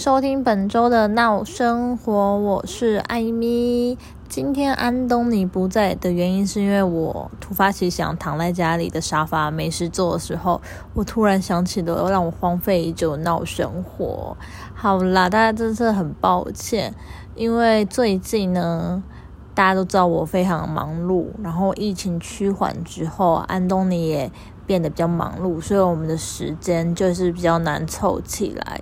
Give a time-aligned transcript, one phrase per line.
[0.00, 3.98] 收听本周的闹生活，我是艾米。
[4.30, 10.58] 今天安东尼不在的原因是因为我突发奇想，躺在家里的沙发没事做的时候，
[10.94, 14.34] 我突然想起了让我荒废已久闹生活。
[14.74, 16.94] 好啦，大家真是很抱歉，
[17.34, 19.02] 因为最近呢，
[19.54, 24.32] 大家都知道我非常忙碌，然后疫情趋缓之后，安东尼也
[24.64, 28.80] 变得比较忙碌，所以我们的时间就是比较难凑起来。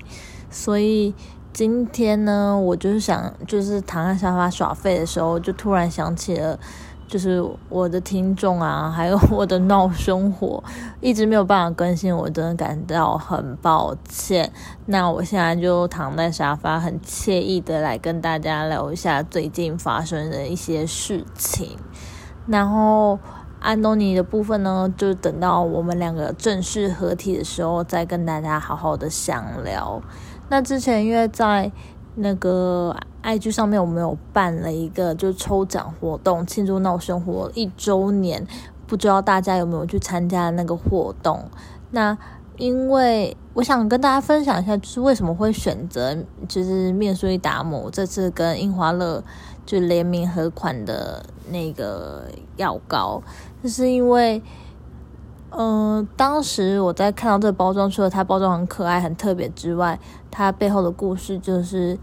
[0.51, 1.15] 所以
[1.53, 6.59] 今天呢，我就是想，就是躺在沙发耍废的时候，就突然想起了，
[7.07, 10.63] 就是我的听众啊，还有我的闹生活，
[11.01, 14.53] 一直没有办法更新，我真的感到很抱歉。
[14.87, 21.77] 那我现在就躺在沙发，很惬意的来跟大家聊一下最近发生的一些事情。
[22.47, 23.19] 然后
[23.61, 30.01] 安东尼的部分呢，就等到我们两个正式合体的时候，再跟大家好好的详聊。
[30.49, 31.71] 那之前因为在
[32.17, 38.47] 那个 IG 上面，我们有办了一个就抽奖活动，庆祝闹生活一周年，
[38.87, 41.45] 不知道大家有没有去参加那个活动？
[41.91, 42.17] 那
[42.57, 46.17] 因为我想跟大家分享一下，就是为什么会选择
[46.49, 49.23] 就是面舒伊达姆这次跟樱花乐
[49.65, 52.25] 就联名合款的那个
[52.57, 53.23] 药膏，
[53.63, 54.43] 就是因为。
[55.51, 59.99] 嗯，当时我在看到这个包装，除了它包装很可爱、很特别之外，
[60.31, 61.99] 它背后的故事就是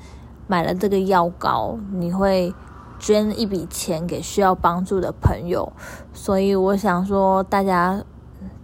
[0.48, 2.54] 买了这个药膏，你会
[2.98, 5.72] 捐一笔钱给需要帮助的朋友。
[6.12, 8.04] 所以我想说，大家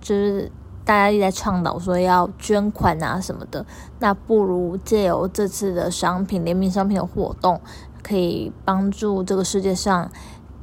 [0.01, 0.51] 就是
[0.83, 3.63] 大家一直在倡导说要捐款啊什么的，
[3.99, 7.61] 那不如借由这次的商品联名商品的活动，
[8.01, 10.09] 可以帮助这个世界上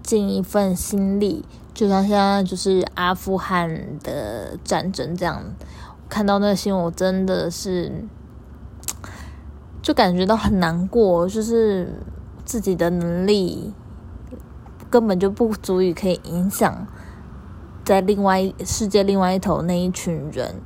[0.02, 1.44] 尽一份心力。
[1.78, 3.70] 就像现在就是阿富汗
[4.02, 5.40] 的战争这样，
[6.08, 8.04] 看到那个新闻，我真的是
[9.80, 12.02] 就感觉到很难过，就是
[12.44, 13.72] 自己的能力
[14.90, 16.84] 根本就不足以可以影响
[17.84, 20.56] 在另外世界另外一头那一群人，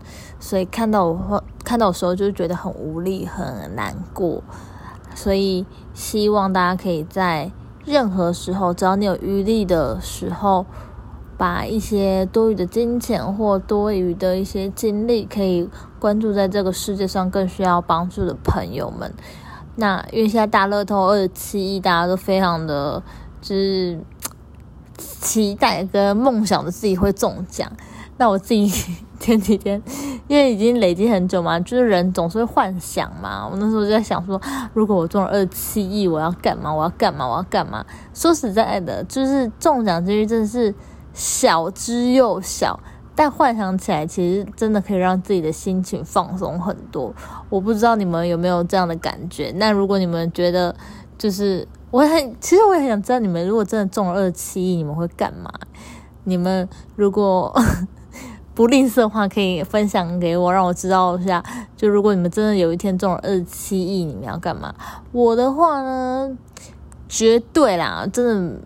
[0.40, 4.42] 所以看到我看到的时候就觉得很无力、很难过，
[5.14, 7.52] 所以希望大家可以在
[7.84, 10.64] 任何时候，只要你有余力的时候。
[11.42, 19.12] 把一些多余的金钱或多余的一些精力，可以关注在这个世界上更需要帮助的朋友们。
[19.74, 23.02] 那因为现在大乐透二十七亿，大家都非常的
[23.40, 23.98] 就是
[24.96, 27.68] 期待跟梦想的自己会中奖。
[28.18, 28.68] 那我自己
[29.18, 29.82] 前几天
[30.28, 33.48] 因为已经累积很久嘛， 就是人总是会幻想嘛。
[33.50, 34.40] 我那时候就在想说，
[34.74, 36.72] 如果我中了二十七亿，我要干嘛？
[36.72, 37.26] 我要干嘛？
[37.26, 37.84] 我要干嘛？
[38.14, 40.72] 说实在的，就是中奖几率真的是。
[41.14, 42.80] 小之又小，
[43.14, 47.14] 但幻想起来其实真的可以让自己的心情放松很多。
[47.50, 49.52] 我不知道你们有没有这样的感觉？
[49.56, 50.74] 那如果你们觉得，
[51.18, 55.50] 就是我很，其实我也很想知道，你们如果真的中了二七亿，你们会干嘛？
[56.24, 57.54] 你们如果
[58.54, 61.42] 不吝啬的话，可以分享给我，让我知道一下。
[61.76, 64.74] 就如果你们真的有一天中了二七亿，你们要干嘛？
[65.12, 66.36] 我的话呢，
[67.08, 68.60] 绝对啦，真的。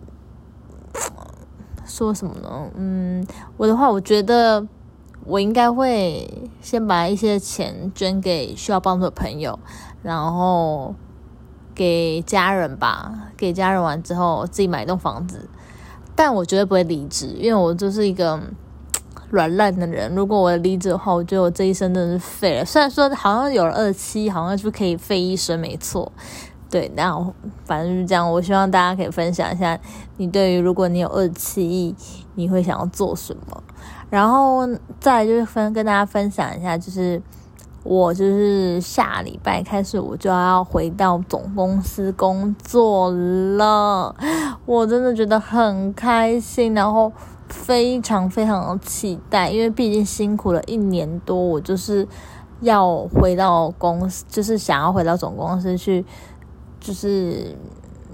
[1.97, 2.69] 说什么呢？
[2.75, 3.25] 嗯，
[3.57, 4.63] 我的话，我觉得
[5.25, 9.57] 我应该会先把一些钱捐给需要帮助的朋友，
[10.03, 10.93] 然后
[11.73, 13.31] 给家人吧。
[13.35, 15.49] 给家人完之后，自己买一栋房子。
[16.15, 18.39] 但我绝对不会离职，因为我就是一个
[19.31, 20.13] 软烂的人。
[20.13, 22.63] 如果我离职的话，我觉得我这一生真的是废了。
[22.63, 26.11] 虽然说好像有了二期，好像就可以废一生，没错。
[26.69, 27.33] 对，那
[27.63, 28.29] 反正就是这样。
[28.29, 29.79] 我希望大家可以分享一下，
[30.17, 31.95] 你对于如果你有二七亿，
[32.35, 33.63] 你会想要做什么？
[34.09, 34.67] 然后
[34.99, 37.21] 再就是分跟大家分享一下，就是
[37.83, 44.13] 我就是下礼拜开始我就要回到总公司工作了，
[44.65, 47.09] 我真的觉得很开心，然后
[47.47, 52.05] 非常非常的期待，因为毕竟辛苦了一年多，我就是
[52.59, 56.05] 要回到公司，就是想要回到总公司去。
[56.87, 57.53] 就是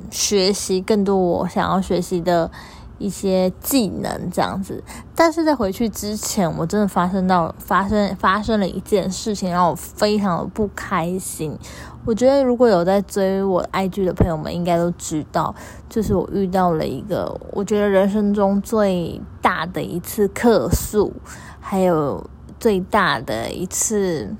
[0.09, 2.49] 学习更多我想要学习的
[2.97, 4.83] 一些技能，这样子。
[5.13, 11.55] 但是在回去之前，我真的发生到发生发生了一件事情，让我非常的不开心。
[12.03, 15.53] 我觉得如果有在追我 IG 的朋友们，应该都知道，
[15.87, 21.13] 就是我遇到了一个我觉得人生中最大的一次客诉，
[21.59, 22.27] 还有
[22.59, 24.35] 最大的一次。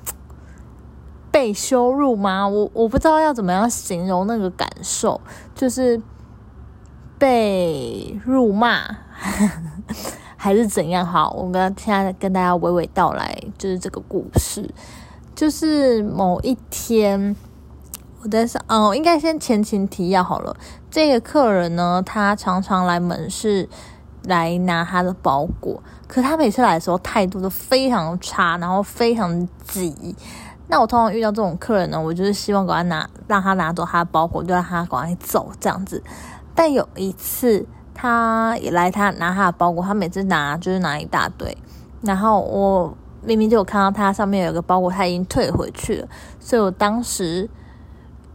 [1.33, 2.47] 被羞辱吗？
[2.47, 5.19] 我我不知道要怎么样形容那个感受，
[5.55, 5.99] 就是
[7.17, 8.83] 被辱骂
[10.37, 11.03] 还是怎样？
[11.03, 14.69] 好，我跟现在跟大家娓娓道来，就是这个故事，
[15.33, 17.35] 就是某一天，
[18.21, 20.55] 我在想，哦，应该先前情提要好了。
[20.91, 23.67] 这个客人呢，他常常来门市
[24.25, 30.15] 来拿他的包裹，可他每次来的时候态度都非常差，然后非常急。
[30.73, 36.01] 那我通常遇到这种客人呢，我就是希望赶快拿，让他拿走他的包裹，就让他赶快走这样子。
[36.55, 41.55] 但有一次，他也来他拿他的包裹，他每次拿就是拿一大堆，
[42.01, 46.07] 然后我明明就有看到他上面有个包裹，他已经退回去了，
[46.39, 47.47] 所以我当时。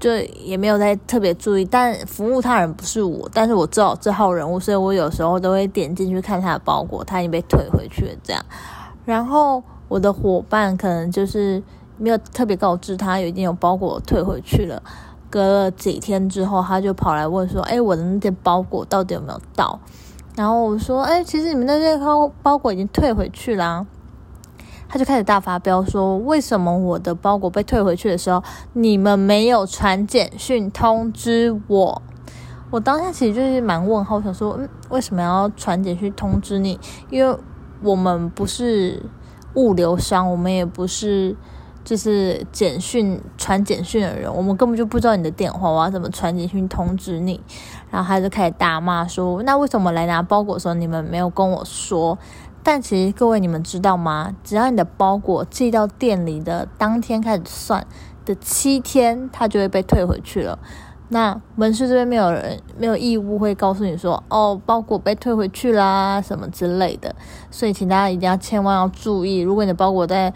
[0.01, 8.41] 就也没有在特别注意，但服务他人不是我，但是我知道这号人物，所以我有时候都会点进去看他的包裹，他已经被退回去了这样。
[9.05, 11.61] 然后我的伙伴可能就是
[11.99, 14.83] 没有特别告知他，有一定有包裹退回去了。
[15.31, 19.79] 隔了几天之后，他就跑来问说：“哎，我的那件包裹到底有没有到？”
[20.35, 23.87] 然后我说：“哎，其实你们那件包包裹已经退回去了。”
[24.89, 28.43] 他就开始大发飙，说：“为什么我的包裹被退回去的时候，
[28.73, 32.01] 你们没有传简讯通知我？”
[32.71, 36.81] 我当下其实就是蛮问号，想说：“嗯，为什么要传简讯通知你？
[37.11, 37.37] 因为
[37.83, 39.03] 我们不是
[39.55, 41.37] 物流商，我们也不是
[41.89, 47.41] 就是简讯传简讯的人，我们根本就不知道你的电话，我要怎么传简讯通知你？”
[47.91, 52.19] 然后他就开始大骂说：“那为什么来拿包裹的时候，你们没有跟我说？”
[52.63, 54.37] 但其实各位，你们知道吗？
[54.45, 57.87] 只要你的包裹寄到店里的当天开始算
[58.27, 60.59] 的七天，它就会被退回去了。
[61.09, 67.15] 那门市这边没有人没有义务会告诉你说，哦，包裹被退回去啦什么之类的。
[67.51, 70.35] 所以，请大家一定要千万要注意，如果你的包裹在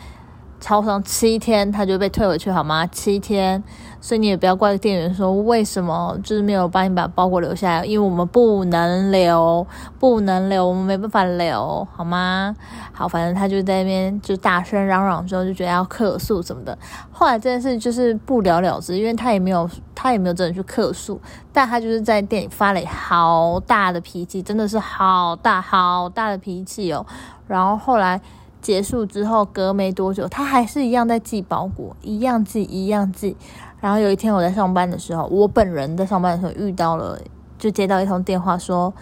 [0.62, 2.87] 超上七天，他就被退回去，好吗？
[2.87, 3.61] 七天，
[4.00, 9.67] 所以你也不要怪店员说为什么就是没有帮你把包裹留下来，因为我们不能留，
[9.99, 12.55] 不能留，我们没办法留，好吗？
[12.93, 16.79] 好，反正他就在那边就大声嚷嚷，之后就觉得要客诉什么的。
[17.11, 21.20] 后来这件事就是不了了之，因为他也没有他也没有真的去客诉，
[21.53, 27.05] 但他就是在店里发了好大的脾气，真的是好大好大的脾气哦。
[27.49, 28.20] 然后后来。
[28.62, 33.37] 结束之后，隔没多久，他还是一样在寄包裹，一样寄，一样寄。
[33.81, 37.19] 然后有一天我在上班的时候，我本人在上班的时候遇到了，
[37.59, 38.94] 就接到一通电话说：“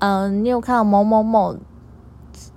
[0.00, 1.54] 嗯，你有看到某某某，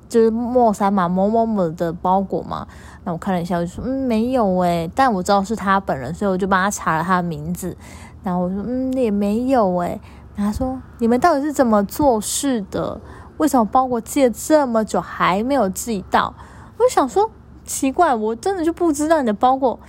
[0.08, 2.66] 就是莫三嘛，某某某的包裹吗？”
[3.04, 7.76] 那我看了一下，我就说：“嗯，没有诶。”但我知道是他本人，所以我就帮他查了他的名字。
[8.24, 10.00] 然后我说：“嗯，也没有诶。”
[10.38, 13.00] 他说：“你们到底是怎么做事的？”
[13.38, 16.34] 为什么包裹寄了这么久还没有寄到？
[16.78, 17.30] 我就想说
[17.64, 19.80] 奇怪，我真的就不知道你的包裹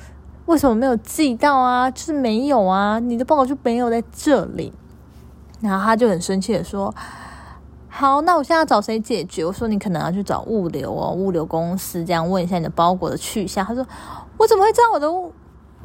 [0.47, 1.91] 为什么没有寄到啊？
[1.91, 4.73] 就是没有啊，你的包裹就没有在这里。
[5.61, 6.95] 然后他就很生气的说
[7.89, 13.85] ：“好，那我现在要找谁解决？”我说：“你可能要去找物流哦，物流公司这样问一下你的包裹的去向。”他说
[14.37, 15.11] ：“我怎么会知道我的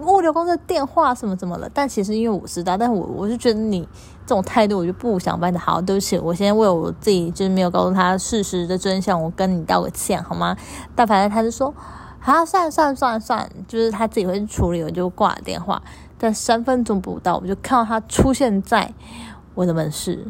[0.01, 3.87] 物流公司的电话什么怎么了？”但其实因为我知道，但我我就觉得你。
[4.23, 10.55] 这种态度我就不想办的好，对不起，我先为我自己就是没有告诉他事实的真相，我跟你道个歉好吗？
[10.95, 11.73] 但反正他就说，
[12.17, 15.81] 好，算了算了算了算了，就是他自己会去处理，我就挂了电话。
[16.17, 18.93] 但三分钟不到，我就看到他出现在
[19.53, 20.25] 我的门市，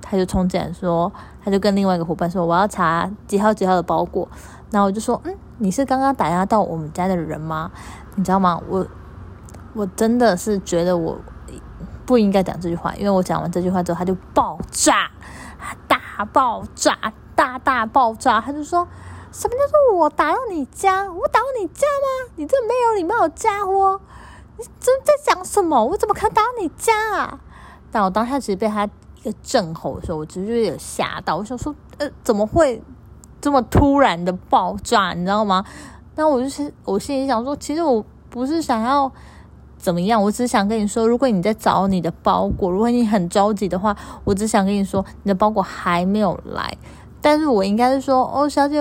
[0.00, 1.12] 他就冲进来说，
[1.44, 4.26] 他就跟另外一个伙伴说，我要查几号几号的包裹。
[4.70, 7.70] 然后我就说，嗯，你是刚刚打压到我们家的人吗？
[8.14, 8.58] 你知道吗？
[8.70, 8.86] 我
[9.74, 11.18] 我真的是觉得我。
[12.06, 15.10] 不应该讲这句话，因为我讲完这句话之后，他就爆炸，
[15.88, 16.98] 大爆炸，
[17.34, 18.38] 大大爆炸。
[18.42, 18.86] 他就说
[19.32, 21.10] ：“什么叫做我打到你家？
[21.10, 22.32] 我打到你家吗？
[22.36, 23.98] 你这没有礼貌的家伙！
[24.58, 25.82] 你真在讲什么？
[25.82, 27.40] 我怎么可能打到你家啊？”
[27.90, 31.38] 但我当下其实被他一个震吼的时候，我直接有吓到。
[31.38, 32.82] 我想说：“呃，怎么会
[33.40, 35.14] 这么突然的爆炸？
[35.14, 35.64] 你知道吗？”
[36.16, 39.10] 那我就是我心里想说，其实我不是想要。
[39.84, 40.22] 怎么样？
[40.22, 46.74] 我只想跟你说，如果你在找你的包裹，如果你很着急的话，我只想跟你说，你的包裹还没有来。
[47.20, 48.78] 但是我应该是说，哦，小姐，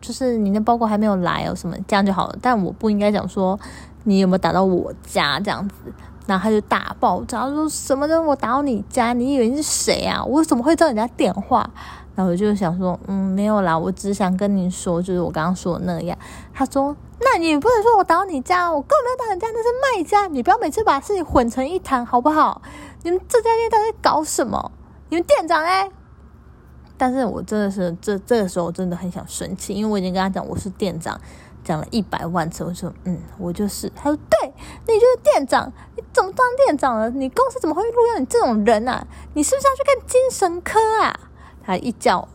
[0.00, 2.38] 就是你的包裹还没有来哦，什么这样就好了。
[2.40, 3.60] 但我不应该讲说
[4.04, 5.74] 你有没有打到我家这样子。
[6.26, 9.12] 然后他就大爆炸，说什么的我打到你家？
[9.12, 10.24] 你以为是谁啊？
[10.24, 11.68] 我怎么会知道人家电话？
[12.16, 16.18] 然后我就想说，嗯，没有啦，我只想跟你说，就是我刚刚说的那样。
[16.52, 16.96] 他说。
[17.18, 20.26] 那你不能说我打扰你家，我根本没有打你家，那是卖家。
[20.26, 22.60] 你不要每次把事情混成一谈，好不好？
[23.02, 24.70] 你们这家店到底搞什么？
[25.08, 25.90] 你们店长哎！
[26.98, 31.18] 但是我真的是这这个时候真的很想生气，因为我已经跟他讲我是店长，
[31.64, 33.90] 讲了一百万次，我说嗯，我就是。
[33.96, 34.52] 他说对，
[34.86, 37.08] 你就是店长，你怎么当店长了？
[37.08, 39.06] 你公司怎么会录用你这种人啊？
[39.32, 41.25] 你是不是要去看精神科啊？
[41.66, 42.26] 他一叫，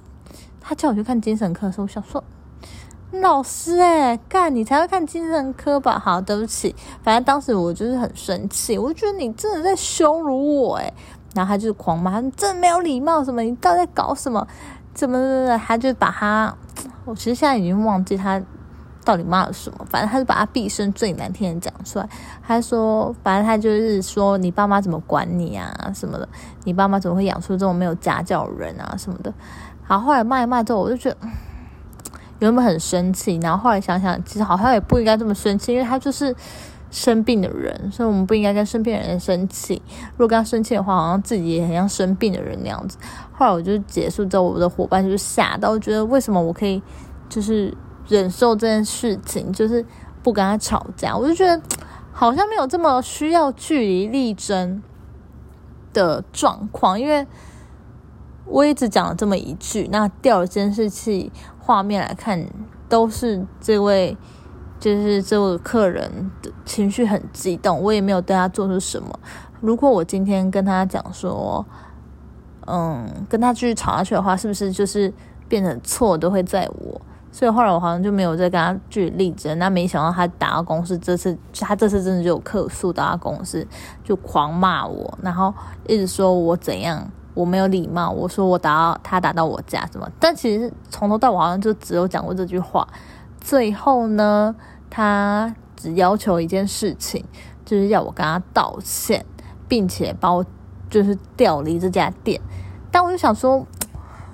[0.59, 2.23] 他叫我去看精神科的时候，我想说。
[3.13, 5.99] 老师哎，干你才会看精神科吧？
[5.99, 6.73] 好，对不起，
[7.03, 10.93] 反正当时我就是很生气，我就觉得你真的在羞辱我哎。
[11.35, 13.41] 然后他就是狂骂，你真没有礼貌什么？
[13.41, 14.47] 你到底在搞什么？
[14.93, 15.57] 怎么怎么？
[15.57, 16.55] 他就把他，
[17.03, 18.41] 我其实现在已经忘记他
[19.03, 19.85] 到底骂了什么。
[19.89, 22.09] 反正他就把他毕生最难听的讲出来。
[22.41, 26.27] 他说，反正他就是说，你爸妈怎么管你啊什么的？
[26.63, 29.33] 你爸妈怎么会养出这种没有家教的人啊什么的？
[29.87, 31.17] 然后后来骂一骂之后，我就觉得
[32.39, 36.35] 原本很生气，然后后来想想，其实好像也不应该这么生气，因为他就是。
[36.93, 39.81] 生病的人，所以我们不应该跟生病人生气。
[40.17, 42.97] 如果跟他生气的话，好像自己也很像生病的人那样子。
[43.31, 46.83] 后来我就结束之后，我的伙伴就是吓到，我觉得为什么我可以
[47.29, 47.73] 就是
[48.11, 49.83] 忍受这件事情，就是
[50.21, 51.17] 不跟他吵架。
[51.17, 51.59] 我就觉得
[52.13, 54.83] 好像没有这么需要据理力争
[55.93, 57.25] 的状况，因为
[58.45, 62.47] 我一直讲了这么一句，那调了监视器画面来看，
[62.87, 64.17] 都是这位。
[64.79, 69.19] 就是这个客人的情绪很激动，我也没有对他做出什么。
[69.59, 71.63] 如果我今天跟他讲说，
[72.65, 75.13] 嗯，跟他继续吵下去的话，是不是就是
[75.47, 76.99] 变成错都会在我？
[77.31, 79.57] 所以后来我好像就没有再跟他据理力争。
[79.57, 83.65] 那没想到他打到公司，这次他这次真的就有客诉到他公司，
[84.03, 85.53] 就狂骂我，然后
[85.87, 90.09] 一直说我怎样，我没有礼貌，我说我打到他打到我家什么。
[90.19, 92.87] 但其实从头到尾好像就只有讲过这句话。
[93.39, 94.55] 最后呢？
[94.93, 97.23] 他只要求一件事情，
[97.63, 99.25] 就是要我跟他道歉，
[99.69, 100.45] 并且把我
[100.89, 102.39] 就是调离这家店。
[102.91, 103.65] 但我就想说，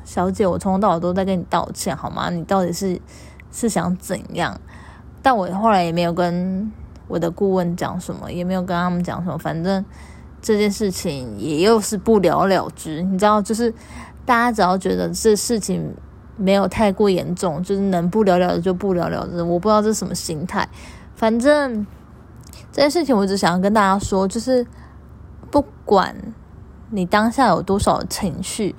[0.08, 2.30] 小姐，我从头到尾都在跟你道歉，好吗？
[2.30, 2.98] 你到底是
[3.52, 4.58] 是想怎样？
[5.22, 6.72] 但我后来也没有跟
[7.10, 9.38] 我的顾问讲什么，也没有跟他们讲什么。
[9.38, 9.84] 反正
[10.42, 13.02] 这件事情也又是不了了之。
[13.02, 13.70] 你知道，就是
[14.26, 15.94] 大家只要觉得这事情。
[16.40, 19.42] 没有太过严重，就是能不了了之就不了了之。
[19.42, 20.70] 我不知道这是什么心态，
[21.16, 21.84] 反正
[22.72, 24.64] 这件事情我只想要跟大家说，就是
[25.50, 26.16] 不管
[26.92, 28.76] 你当下有多少情绪，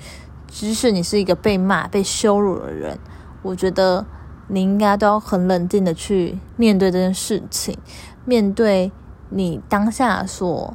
[0.48, 2.98] 即使你是一个被骂、被羞辱的人，
[3.42, 4.04] 我觉得
[4.48, 7.78] 你应该都要很冷静的去面对这件事情，
[8.24, 8.90] 面对
[9.30, 10.74] 你当下所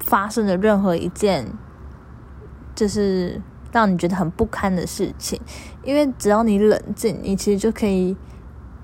[0.00, 1.52] 发生的任何一件，
[2.74, 3.42] 就是。
[3.72, 5.40] 让你觉得很不堪的事情，
[5.82, 8.14] 因为只要你冷静，你其实就可以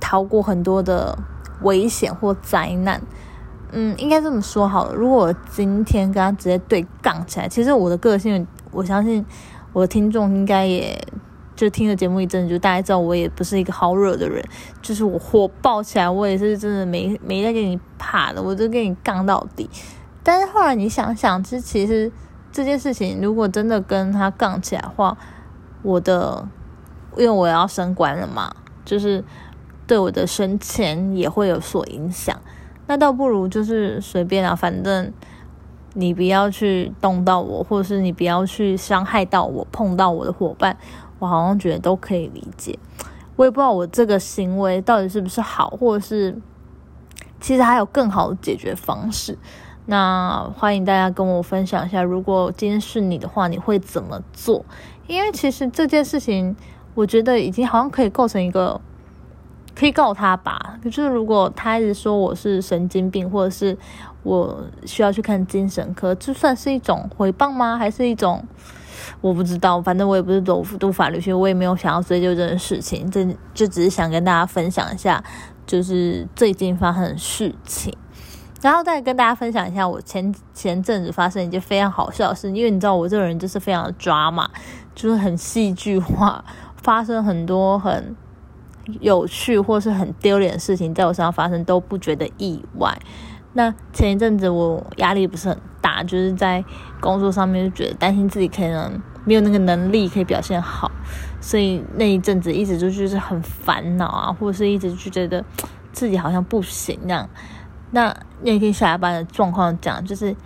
[0.00, 1.14] 逃过很多的
[1.60, 2.98] 危险或灾难。
[3.70, 4.94] 嗯，应该这么说好了。
[4.94, 9.22] 如果我今天跟他直接对杠起来，其实我的个性，我相信
[9.78, 11.00] 我的听众应该也
[11.54, 14.44] 就听了节目一阵，就大概知道我也不是一个好惹的人。
[14.82, 19.70] 就是我火爆起来，我也是真的没没在跟你怕的，我就跟你杠到底。
[20.22, 22.10] 但是后来你想想，这其实。
[22.50, 25.16] 这件事情如果真的跟他杠起来的话，
[25.82, 26.48] 我的，
[27.16, 28.50] 因为我要升官了嘛，
[28.86, 29.22] 就是
[29.86, 32.36] 对我的升迁也会有所影响。
[32.86, 35.12] 那倒不如就是随便啊，反正
[35.94, 40.76] 你不要去动到我，或者是你不要去伤害到我，碰到我的伙伴，
[41.18, 42.78] 我好像觉得都可以理解。
[43.36, 46.36] 我也不知道我这个行为到底是不是好，或者是
[47.40, 49.38] 其实还有更好的解决方式。
[49.86, 54.64] 那欢迎大家跟我分享一下，如果今天是你的话，你会怎么做？
[55.06, 56.54] 因为其实这件事情，
[56.94, 58.78] 我觉得已经好像可以构成一个，
[59.74, 60.78] 可以告他吧。
[60.84, 63.78] 就是如果他一直说我是神经病，或者是
[64.28, 67.78] 我需要去看精神科，这算是一种回谤吗？
[67.78, 68.44] 还是一种
[69.22, 69.80] 我不知道。
[69.80, 73.10] 反正我也不是读读法律学，我也没有想要追究这件事情。
[73.10, 75.24] 这就只是想跟大家分享一下，
[75.66, 77.96] 就是最近发生的事情。
[78.60, 84.50] 然后再跟大家分享一下，我前前阵子发生一件非常好笑的事，因为你知道我这个人就是非常抓嘛，
[84.94, 86.44] 就是很戏剧化，
[86.82, 88.16] 发生很多很
[89.00, 92.98] 有趣或是很丢脸的事情，在我身上发生都不觉得意外。
[93.54, 96.64] 那前一阵子我压力不是很大，就是在
[97.00, 100.90] 工作上面就觉得担心自己可能没有那个能力可以表现好，
[101.40, 105.44] 所以那一阵子一直就就是很烦恼啊，或者是一直就觉得
[105.92, 107.28] 自己好像不行那样。
[107.90, 110.36] 那那天下班的状况讲，就是，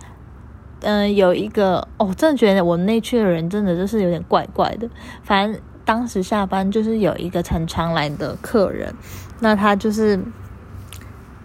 [0.81, 4.89] 嗯，有一个哦，真的觉得我那区的人真的就是有点怪怪的。
[5.23, 8.95] 反正当时下班就是有一个很常来的客人，
[9.41, 10.17] 那他就是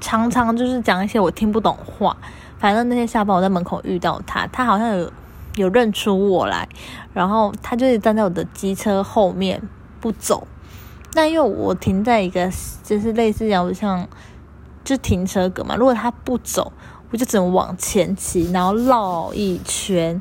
[0.01, 2.17] 常常就是讲一些我听不懂话。
[2.59, 5.13] 反正那天下班我在门口遇到他，他好像有
[5.57, 6.69] 有认出我来，
[7.13, 9.63] 然后他就是站在我的机车后面
[10.01, 10.47] 不走。
[11.15, 12.51] 那因为我停在一个
[12.83, 14.09] 就是类似讲像。
[14.85, 16.73] 就停车格嘛，如果他不走，
[17.11, 20.19] 我就只能往前骑，然后绕一圈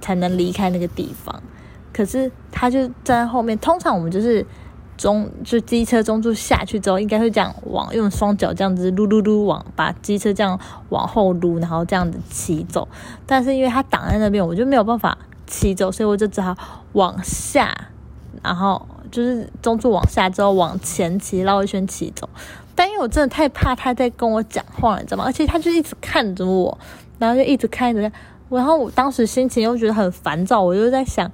[0.00, 1.42] 才能离开那个地方。
[1.92, 4.46] 可是他就站在后面，通常我们就是
[5.02, 10.56] 中就机车中柱下去之后，应该会这样往用双脚这样子撸撸撸往把机车这样
[10.90, 12.86] 往后撸，然后这样子骑走。
[13.26, 16.56] 但是因为它挡在那边，我就没有办法骑走，所以我就只好
[16.92, 17.76] 往下，
[18.44, 22.28] 然后就是中柱往下之后往前骑绕一圈骑走。
[22.76, 25.24] 但因为我真的太怕他在跟我讲话，你知道吗？
[25.24, 26.78] 而且他就一直看着我，
[27.18, 28.00] 然后就一直看着，
[28.48, 31.28] 然后我当时心情又觉得很烦躁，我就在想。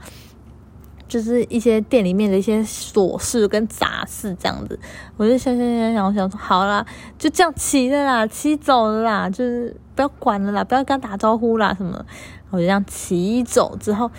[1.09, 4.79] 就是一些店里面的一些琐事跟杂事这样子，
[5.17, 6.85] 我就想想想想，我想说好啦，
[7.19, 12.05] 就这样骑的啦，骑走了啦，就是不要管了啦，不要跟他打招呼啦什么。
[12.51, 14.11] 我就这样骑走之后，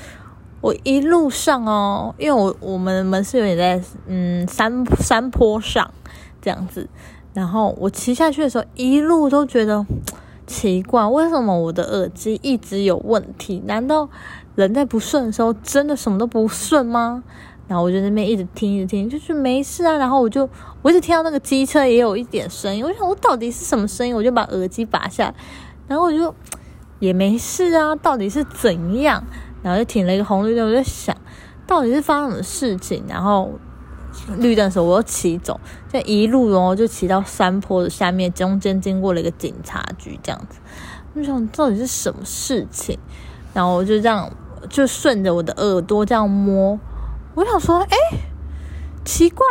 [0.61, 5.89] 我一路上哦，因为我我们门市有点在嗯山山坡上
[6.41, 6.89] 这样子，
[7.33, 9.85] 然后我骑下去的时候，一路都觉得
[10.45, 13.63] 奇怪，为什么我的耳机一直有问题？
[13.65, 14.09] 难道？
[14.63, 17.23] 人在不顺的时候，真的什么都不顺吗？
[17.67, 19.95] 然后我就那边一直听，一直听，就是没事啊。
[19.97, 20.49] 然后我就
[20.81, 24.15] 我一直听到那个机车也有一点声音，我想我到底是什么声音？
[24.15, 25.33] 我就把耳机拔下，
[25.87, 26.33] 然后我就
[26.97, 29.23] 也没事啊，到底是怎样？
[29.61, 31.15] 然后就停了一个红绿灯，我就想
[31.67, 33.03] 到底是发生什么事情？
[33.07, 33.51] 然后
[34.37, 35.59] 绿灯的时候我又骑走，
[35.91, 40.59] 这一路哦就骑到山坡的下面，中间经过了一个警察局，这样子。
[41.13, 42.97] 我想到底是什么事情？
[43.53, 44.31] 然后我就这样，
[44.69, 46.79] 就顺着我的耳朵这样摸，
[47.35, 47.97] 我想说，哎，
[49.05, 49.45] 奇怪，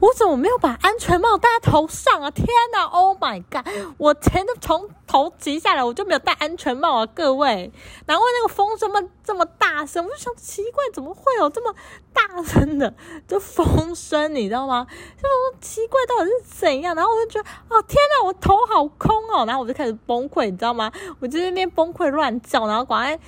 [0.00, 2.30] 我怎么没有把安全帽戴在头上啊？
[2.30, 3.66] 天哪，Oh my god！
[3.98, 7.72] 我真的从头急下来，我就没有戴安全帽啊，各位。
[8.06, 11.74] 难怪那个风这么这么大声，我就想奇怪，怎么会有这么
[12.14, 12.94] 大声的
[13.28, 14.34] 这风声？
[14.34, 14.86] 你知道吗？
[15.18, 15.28] 就
[15.60, 16.94] 奇怪到底是怎样？
[16.94, 19.44] 然后我就觉得，哦天哪，我头好空哦！
[19.44, 20.90] 然后我就开始崩溃，你知道吗？
[21.18, 23.20] 我就在那边崩溃乱叫，然后赶快，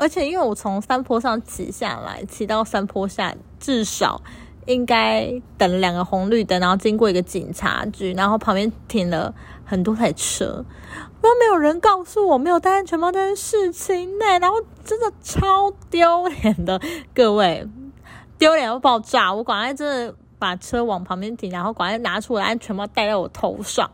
[0.00, 4.22] 而且因为我从山坡上骑下来，骑到山坡下，至少。
[4.66, 10.64] 应该等两个红绿灯，然后经过一个警察局，然后旁边停了很多台车，
[11.20, 16.80] 都没有人告诉我没有戴安全帽这件事情呢，然后真的超丢脸的，
[17.14, 17.66] 各位
[18.38, 19.32] 丢脸要爆炸！
[19.32, 23.90] 我赶快真的把车往旁边停，然后赶快拿出我的安全帽戴在我头上。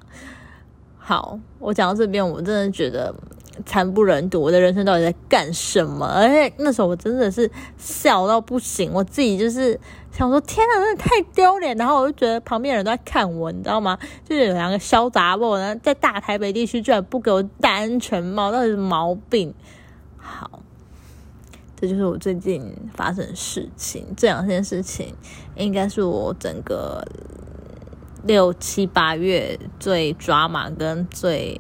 [0.99, 3.15] 好，我讲到这边，我真的觉得。
[3.65, 6.07] 惨不忍睹，我的人生到底在干什么？
[6.07, 9.79] 而且那时候我真的是笑到不行，我自己就是
[10.13, 11.77] 想说：天哪，真的太丢脸！
[11.77, 13.99] 然后我就觉得旁边人都在看我，你知道吗？
[14.29, 19.55] 就是有两个小杂货呢，在大台北地区居然不给我戴安全帽，到底是毛病？
[20.17, 20.61] 好，
[21.81, 24.07] 这就是我最近发生的事情。
[24.17, 25.15] 这两件事情
[25.55, 27.03] 应该是我整个
[28.25, 31.59] 六七八月最抓马跟最。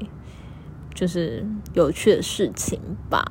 [0.97, 3.31] 就是有趣的事情吧。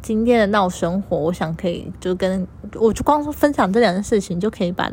[0.00, 4.90] 今天的闹生活，我想可以就跟我就光说分享这两件事情，就可以把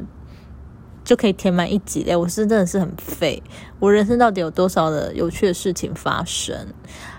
[1.06, 2.16] 就可以填满一集嘞。
[2.16, 3.42] 我是真的是很废，
[3.80, 6.68] 我人生到底有多少的有趣的事情发生？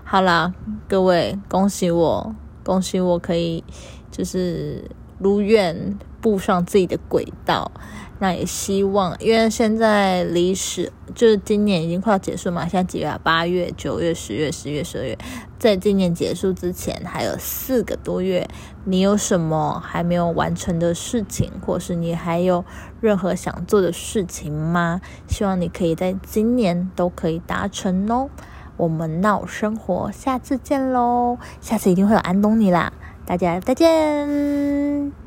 [0.04, 0.52] 好啦，
[0.86, 3.64] 各位，恭喜我，恭喜我可以
[4.10, 4.84] 就是
[5.18, 7.70] 如愿步上自己的轨道。
[8.18, 13.20] 那也希望，因为现在离十就是今年已经快要结束嘛，现在几月啊？
[13.22, 15.18] 八月、九月、十月、十月、十二月，
[15.58, 18.48] 在今年结束之前还有四个多月，
[18.86, 22.64] 你有什么还没有完成的事情，或是你还有
[23.02, 25.02] 任何想做的事情吗？
[25.28, 28.30] 希望你可以在今年都可以达成哦。
[28.78, 31.36] 我们闹生活，下次见喽！
[31.60, 32.94] 下次一定会有安东尼啦，
[33.26, 35.25] 大家再见。